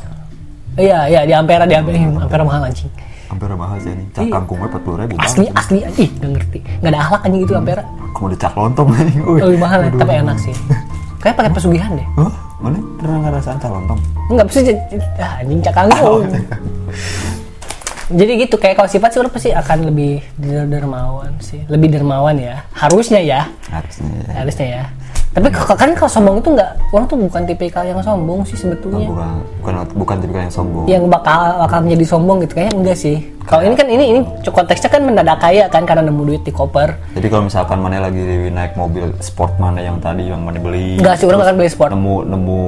[0.76, 2.00] Iya iya di Ampera di Ampera.
[2.22, 2.88] Ampera mahal anjing
[3.26, 4.06] Ampera bahas ya nih.
[4.14, 5.78] Cak kangkungnya empat puluh ribu asli asli.
[5.98, 6.58] Ih gak ngerti.
[6.82, 7.82] Nggak ada akhlak anjing itu Ampera.
[8.14, 9.14] Kamu dicak lontong nih
[9.46, 10.54] lebih mahal ya, tapi enak sih.
[11.22, 12.06] Kayak pakai pesugihan deh.
[12.16, 12.32] Hah?
[12.56, 12.78] mana?
[12.96, 14.00] Pernah ngerasain cak lontong?
[14.32, 14.72] Enggak pasti
[15.20, 16.22] ah, anjing cakangkung.
[18.06, 21.66] Jadi gitu kayak kalau sifat sih orang pasti akan lebih der- dermawan sih.
[21.66, 22.62] Lebih dermawan ya.
[22.70, 23.50] Harusnya ya.
[23.66, 24.30] harusnya ya.
[24.38, 24.84] Harusnya ya.
[25.36, 29.04] Tapi k- kan kalau sombong itu enggak orang tuh bukan tipikal yang sombong sih sebetulnya.
[29.04, 29.28] bukan
[29.60, 33.16] bukan bukan tipikal yang sombong Yang bakal bakal menjadi sombong gitu kayaknya enggak sih.
[33.44, 36.96] Kalau ini kan ini ini konteksnya kan mendadak kaya kan karena nemu duit di koper.
[37.12, 38.18] jadi kalau misalkan mana lagi
[38.48, 41.70] naik mobil sport mana yang tadi yang mana beli Enggak sih orang nggak akan beli
[41.70, 41.90] sport.
[41.92, 42.62] nemu nemu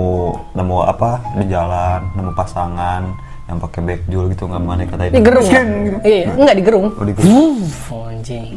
[0.54, 3.02] nemu apa di jalan nemu pasangan
[3.48, 5.40] yang pakai backjul gitu nggak mana katain Di gerung.
[5.40, 5.80] miskin ya?
[5.80, 5.98] gitu.
[6.04, 6.86] Iya, enggak di gerung.
[6.92, 7.56] Oh, di gerung.
[7.88, 8.52] Oh, anjing.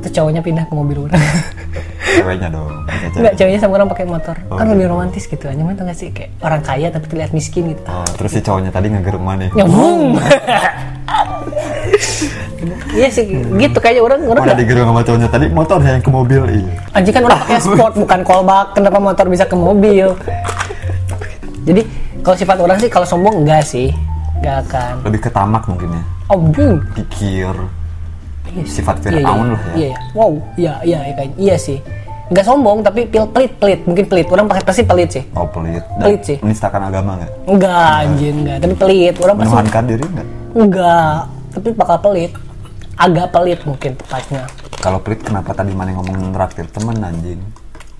[0.00, 1.20] Terus cowoknya pindah ke mobil orang.
[2.16, 2.72] ceweknya dong.
[3.20, 4.36] Enggak, ceweknya sama orang pakai motor.
[4.48, 4.72] Oh, kan gitu.
[4.74, 5.44] lebih romantis gitu.
[5.44, 7.82] Anjing mah tau gak sih kayak orang kaya tapi terlihat miskin gitu.
[7.84, 10.16] Oh, terus si cowoknya tadi ngegerung mana Ya boom.
[12.90, 16.10] Iya sih gitu kayaknya orang orang mana nggak- digerung sama cowoknya tadi motornya yang ke
[16.10, 20.06] mobil iya anjing kan orang pakai sport bukan callback kenapa motor bisa ke mobil.
[21.62, 21.82] Jadi
[22.20, 23.94] kalau sifat orang sih kalau sombong enggak sih.
[24.40, 24.92] Enggak akan.
[25.04, 26.80] lebih ke tamak mungkin ya Oh, boom.
[26.94, 27.52] pikir
[28.46, 28.80] Iya sih.
[28.80, 29.52] sifat Iya, Fir'aun iya.
[29.52, 29.96] lah ya Iya, iya.
[30.10, 31.78] Wow, iya, iya, iya, iya sih.
[32.26, 34.26] Enggak sombong tapi pil pelit, pelit, mungkin pelit.
[34.26, 35.22] Orang pakai pasti pelit sih.
[35.32, 36.36] oh pelit dan Pelit sih.
[36.40, 38.56] menistakan agama nggak Enggak, anjing, enggak.
[38.60, 39.14] Tapi pelit.
[39.18, 41.16] Orang pasti menuhankan diri nggak Enggak,
[41.50, 42.32] tapi bakal pelit.
[42.96, 44.42] Agak pelit mungkin tepatnya.
[44.76, 47.36] kalau pelit kenapa tadi mana ngomongin traktir temen anjing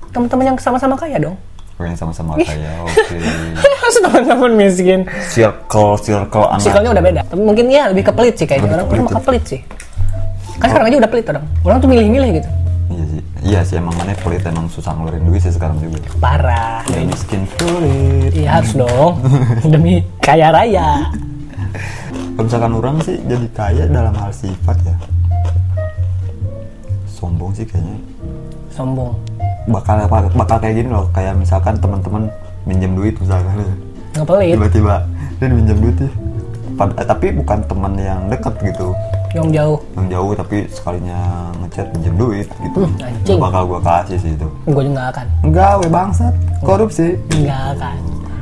[0.09, 1.37] Teman-teman yang sama-sama kaya dong.
[1.83, 3.17] Yang sama-sama kaya oke
[3.57, 5.01] Harus teman-teman miskin.
[5.27, 7.21] circle circle anak Sikalnya udah beda.
[7.25, 8.69] Tapi mungkin ya lebih ke pelit sih kayaknya.
[8.69, 9.61] Orang ke orang pelit bakal pelit sih.
[10.57, 11.45] Kan sekarang aja udah pelit orang.
[11.63, 12.51] Orang tuh milih-milih gitu.
[12.91, 16.83] iya sih iya sih emang mana pelit emang susah ngeluarin duit sih sekarang juga Parah.
[16.85, 19.23] ya miskin pelit Iya harus dong.
[19.73, 21.07] Demi kaya raya.
[22.33, 24.97] kalau misalkan orang sih jadi kaya dalam hal sifat ya
[27.07, 27.95] sombong sih kayaknya
[28.71, 29.13] Sombong.
[29.67, 29.97] Bakal
[30.33, 32.31] bakal kayak gini loh kayak misalkan teman-teman
[32.63, 33.61] minjem duit misalkan
[34.15, 35.05] tiba-tiba
[35.37, 36.13] dia minjem duit nih
[36.73, 38.97] Pad- eh, tapi bukan teman yang dekat gitu
[39.31, 39.79] Yang jauh.
[39.95, 41.21] yang jauh tapi sekalinya
[41.61, 43.21] ngechat minjem duit gitu Hmm, anjing.
[43.29, 45.27] Nggak bakal gua kasih sih itu Gue juga nggak akan.
[45.45, 47.97] enggak we bangsat korupsi Nggak akan.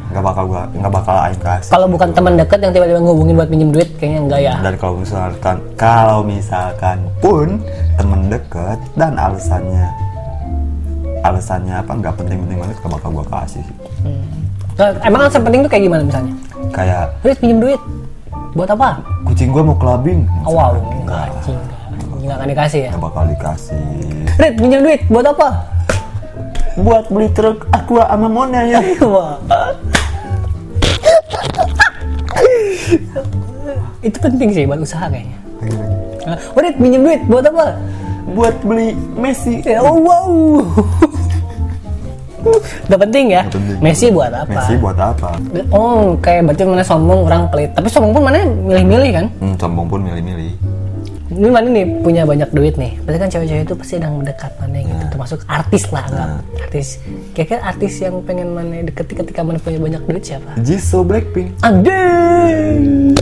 [0.08, 3.48] nggak bakal gua nggak bakal aing kasih Kalau bukan teman dekat yang tiba-tiba ngehubungin buat
[3.48, 4.54] pinjem duit, kayaknya enggak ya.
[4.58, 7.48] dan kalau misalkan kalau misalkan pun
[7.94, 9.86] temen deket dan alasannya
[11.28, 13.76] alasannya apa nggak penting-penting banget nggak bakal gua kasih sih
[14.78, 16.34] Nah, emang alasan penting tuh kayak gimana misalnya?
[16.70, 17.80] kayak Duit pinjem duit.
[18.54, 19.02] Buat apa?
[19.24, 22.36] kucing gua mau clubbing Oh, wow, enggak, enggak.
[22.38, 22.90] Akan dikasih ya.
[22.92, 23.88] nggak bakal dikasih
[24.36, 25.48] Rit, pinjam duit buat apa?
[26.78, 28.78] buat beli truk aqua sama Mona ya.
[33.98, 35.38] Itu penting sih buat usaha kayaknya.
[36.22, 37.74] Nah, Rit, pinjam duit buat apa?
[38.28, 40.28] buat beli Messi Ya, oh, wow.
[42.88, 43.42] Gak penting ya.
[43.48, 43.78] Penting.
[43.80, 44.50] Messi buat apa?
[44.50, 45.36] Messi buat apa
[45.72, 47.70] Oh, kayak berarti mana sombong orang pelit.
[47.76, 49.26] Tapi sombong pun mana milih-milih kan?
[49.40, 50.52] hmm, sombong pun milih-milih
[51.28, 52.96] Ini mana nih punya banyak duit nih.
[53.04, 54.96] Berarti kan cewek-cewek itu pasti yang mendekat mana gitu.
[54.96, 55.10] Nah.
[55.12, 56.28] Termasuk artis lah, anggap.
[56.56, 56.88] Artis.
[57.36, 60.56] Kira-kira artis yang pengen mana deketi ketika mana punya banyak duit siapa?
[60.64, 63.12] Jisoo Blackpink Adeng.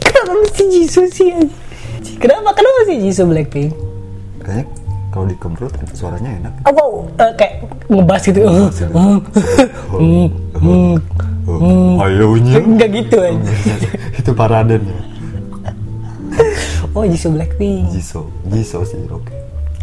[0.00, 1.30] Kenapa mesti Jisoo sih?
[2.16, 2.56] Kenapa?
[2.56, 3.92] Kenapa sih Jisoo Blackpink?
[4.42, 4.81] kayaknya
[5.12, 7.54] kalau dikemprut suaranya enak Oh, wow, eh, kayak
[7.86, 8.40] ngebas gitu.
[8.40, 8.84] gitu.
[9.92, 10.94] Hmm, hmm.
[11.44, 13.52] oh, ayonya Enggak gitu aja.
[14.18, 14.98] itu paraden ya
[16.92, 17.88] Oh, Jisoo Blackpink.
[17.88, 19.32] Jisoo Jisoo sih oke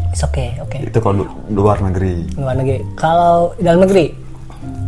[0.10, 0.78] It's okay, oke.
[0.80, 2.82] itu kalau lu- luar negeri Luar negeri.
[2.96, 4.10] Kalau dalam negeri,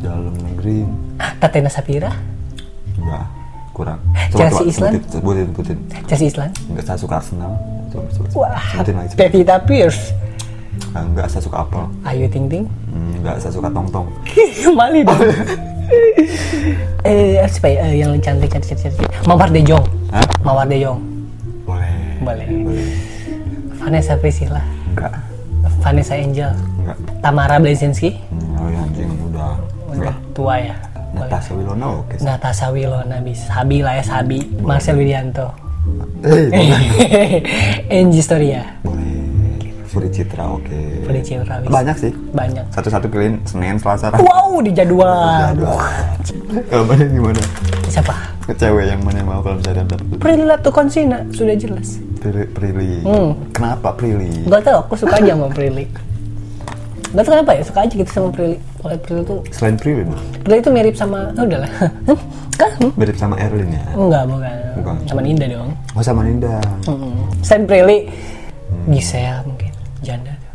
[0.02, 0.82] dalam negeri
[1.38, 2.10] Tatena Sapira,
[2.98, 3.26] enggak
[3.72, 4.02] kurang
[4.32, 5.06] Chelsea Island?
[5.08, 5.78] sebutin sebutin.
[6.08, 6.54] Chelsea Island.
[6.68, 7.54] enggak saya suka Arsenal
[7.90, 8.66] coba coba Wah.
[9.14, 10.10] Pevita Pierce.
[10.92, 12.66] Ah, enggak saya suka Apple Ayu Ting Ting.
[12.92, 14.08] Hmm, enggak saya suka Tong Tong.
[14.80, 15.20] Mali dong.
[17.08, 17.80] eh siapa ya?
[17.88, 19.08] Eh, yang cantik cantik cantik, cantik.
[19.28, 19.84] Mawar De Jong.
[20.12, 20.28] Hah?
[20.44, 21.00] Mawar De Jong.
[21.68, 21.96] Boleh.
[22.24, 22.48] Boleh.
[22.48, 22.88] Boleh.
[23.80, 24.64] Vanessa Priscilla.
[24.96, 25.14] Enggak
[25.84, 26.52] Vanessa Angel.
[26.84, 29.52] Enggak Tamara Blazinski hmm, oh ya anjing udah
[29.92, 30.76] udah tua ya.
[31.12, 31.28] Boleh.
[31.28, 32.24] Natasha Wilona oke sih.
[32.24, 33.46] Natasha Wilona bisa.
[33.52, 34.40] Sabi lah ya Sabi.
[34.64, 35.52] Marcel Widianto.
[36.24, 36.80] Eh boleh.
[38.00, 38.64] Angie Storia.
[38.84, 39.11] Boleh
[39.92, 40.80] Furi Citra oke.
[41.04, 41.72] Fuli Citra bisa.
[41.76, 42.12] banyak sih.
[42.32, 42.66] Banyak.
[42.72, 44.24] Satu-satu pilihin Senin Selasa Rabu.
[44.24, 45.52] Wow di jadwal.
[46.72, 47.44] Mana gimana?
[47.92, 48.16] Siapa?
[48.56, 52.00] Cewek yang mana yang mau kalau misalnya dapat Prilly Latukonsina sudah jelas.
[52.24, 52.92] Prilly, Prilly.
[53.02, 53.34] Hmm.
[53.50, 55.86] kenapa Prilly Gak tau aku suka aja sama Prilly
[57.18, 60.04] Gak tau kenapa ya suka aja gitu sama Prilly Kalau Prilly tuh selain Prilly
[60.46, 61.72] Prilly tuh mirip sama oh, udahlah.
[62.62, 62.72] Kan?
[62.94, 63.84] Mirip sama Erlin ya?
[63.98, 64.56] Enggak bukan.
[64.78, 64.96] Bukan.
[65.10, 65.70] sama Ninda dong.
[65.98, 66.56] Oh sama Ninda.
[66.86, 67.26] Hmm.
[67.42, 67.98] Selain Prilly
[68.88, 69.51] Giselle mungkin janda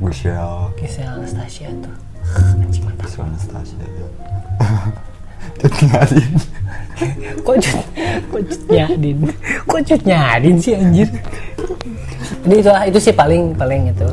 [0.00, 0.70] Michelle.
[0.76, 1.94] Giselle Anastasia tuh.
[2.60, 3.84] Anjing Giselle Anastasia
[5.60, 6.36] Cut Nyadin
[7.44, 7.84] kok cut
[8.32, 9.18] kok cut nyadin
[9.68, 11.08] kok cut nyadin sih anjir.
[12.44, 14.08] Jadi itu itu sih paling paling itu.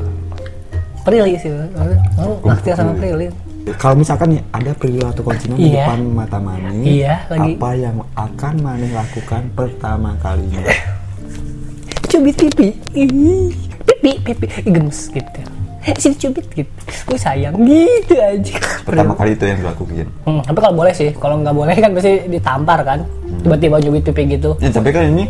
[1.03, 3.27] Prilly sih oh, naksir sama Prilly.
[3.79, 5.87] Kalau misalkan nih ada Prilly atau Konsina di Iya.
[5.87, 7.55] depan mata Mane Iya, lagi.
[7.55, 10.59] apa yang akan Mane lakukan pertama kalinya?
[12.11, 12.75] Cubit pipi.
[12.93, 13.51] Ih,
[13.87, 14.47] pipi pipi.
[14.67, 15.39] Gemes gitu
[15.99, 16.71] sini cubit gitu.
[17.03, 18.55] Gue sayang gitu aja.
[18.87, 22.23] Pertama kali itu yang dilakukan hmm, tapi kalau boleh sih kalau nggak boleh kan pasti
[22.27, 22.99] ditampar kan.
[23.43, 24.55] Tiba-tiba cubit pipi gitu.
[24.63, 25.27] Ya tapi kan ini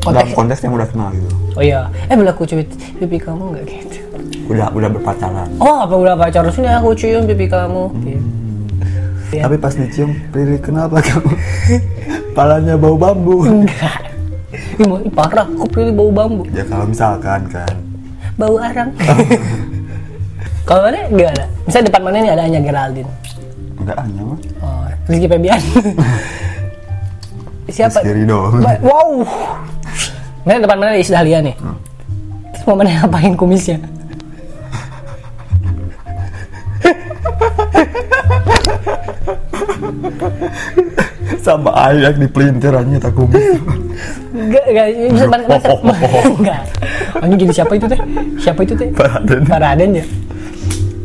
[0.00, 1.28] Konteks- dalam konteks yang udah kenal gitu.
[1.52, 1.80] Oh iya.
[2.08, 3.96] Eh berlaku cubit pipi kamu nggak gitu?
[4.48, 5.48] Udah udah berpacaran.
[5.60, 7.84] Oh apa udah pacar sini aku cium pipi kamu.
[8.02, 8.20] Gitu.
[9.30, 9.46] Iya.
[9.46, 11.30] tapi pas dicium Prilly kenapa kamu?
[12.34, 13.46] Palanya bau bambu.
[13.46, 14.10] Enggak.
[14.50, 15.46] Ih, parah.
[15.46, 16.42] Kok pilih bau bambu?
[16.50, 17.70] Ya kalau misalkan kan.
[18.34, 18.90] Bau arang
[20.70, 23.10] kalau mana nggak ada misalnya depan mana nih ada hanya Geraldine
[23.82, 25.58] enggak hanya mah oh Rizky Febian
[27.74, 28.54] siapa Ridho.
[28.62, 29.26] Ba- wow
[30.40, 31.58] Nah, depan mana ada Iis Dahlia nih
[32.54, 33.82] terus mau mana ngapain kumisnya
[41.44, 43.58] sama ayak di pelintir tak kumis
[44.30, 45.66] Enggak, enggak, bisa mana, mana,
[46.38, 46.62] enggak.
[47.18, 47.98] Oh, ini jadi siapa itu teh?
[48.38, 48.86] Siapa itu teh?
[48.94, 49.42] Paraden.
[49.42, 50.04] Paraden ya.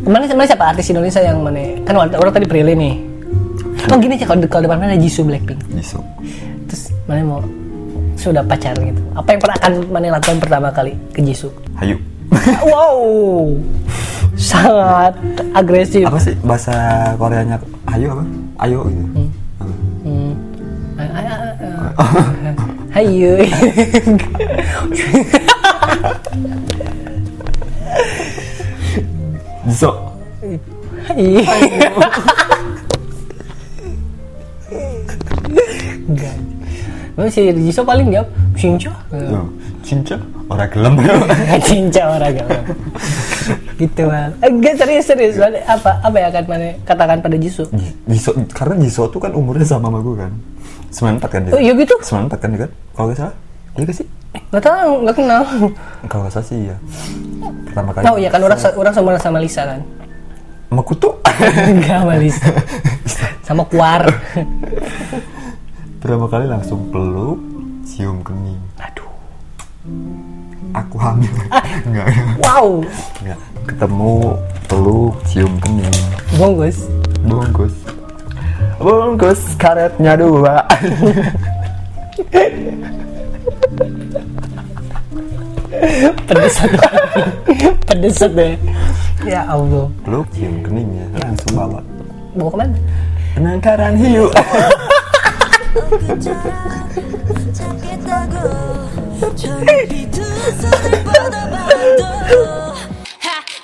[0.05, 1.81] Mana, mana siapa artis Indonesia yang mana?
[1.81, 2.93] Kan orang, orang tadi Prilly nih.
[3.89, 5.57] Oh gini aja kalau kalau depan mana ada Jisoo Blackpink.
[5.73, 6.01] Jisoo
[6.69, 7.41] Terus mana mau
[8.17, 9.01] sudah pacaran gitu.
[9.17, 11.49] Apa yang pernah akan mana lakukan pertama kali ke Jisoo?
[11.81, 11.97] Hayu
[12.73, 13.45] wow,
[14.33, 15.13] sangat
[15.53, 16.09] agresif.
[16.09, 16.73] apa sih bahasa
[17.21, 18.25] Koreanya Hayu apa
[18.65, 19.29] Ayo gitu
[19.61, 19.69] Apa?
[20.01, 20.33] Hmm.
[20.97, 21.53] Ah, ah,
[22.01, 22.25] ah.
[22.97, 23.45] Hayu.
[29.65, 29.93] Jisoo
[31.15, 31.45] Iya.
[36.06, 36.36] Enggak.
[37.15, 38.28] Memang si Jisoo paling jawab.
[39.10, 39.41] Yo,
[39.86, 40.17] cinca
[40.49, 40.93] orang gelem
[41.67, 42.49] Cinca orang gak
[43.75, 44.32] gitu bang.
[44.39, 45.36] Enggak serius serius.
[45.65, 47.67] Apa apa yang akan mana katakan pada Jisoo?
[48.08, 50.32] Jisoo karena Jisoo tuh kan umurnya sama sama gue kan
[50.95, 51.95] 94 kan dia Oh iya gitu?
[51.99, 53.36] 94 kan dia kan kalau gak salah
[53.75, 54.07] iya gak sih
[54.51, 55.41] Gak tahu, gak kenal.
[56.07, 56.75] kalau gak salah sih iya
[57.65, 59.81] pertama kali Oh iya kan orang orang sama sama Lisa kan?
[60.65, 61.09] sama kutu
[61.65, 62.47] Enggak sama Lisa.
[63.45, 64.01] Sama Kuar.
[65.97, 67.38] pertama kali langsung peluk
[67.83, 69.07] cium kening Aduh.
[70.71, 71.29] aku hamil
[71.83, 72.05] enggak
[72.39, 72.81] Wow.
[73.19, 74.13] enggak ketemu
[74.65, 75.95] peluk cium kening
[76.33, 76.77] Bungkus.
[77.21, 77.73] bungkus
[78.77, 80.61] bungkus karetnya dua
[86.27, 86.69] pedesan.
[87.88, 88.53] Pedesan deh.
[89.25, 89.88] Ya Allah.
[90.05, 91.79] Lu cium keningnya langsung bawa.
[92.35, 92.77] Bawa ke mana?
[93.35, 94.29] Penangkaran hiu.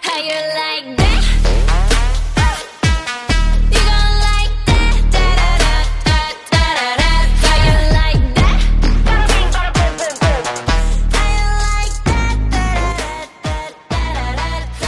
[0.01, 1.10] How you like that?